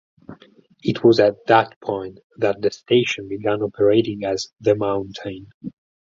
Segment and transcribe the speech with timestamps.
[0.81, 5.51] It was at that point that the station began operating as The Mountain.